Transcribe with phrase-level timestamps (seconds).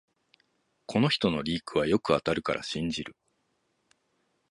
[0.87, 3.15] この人のリークはよく当たるから信じる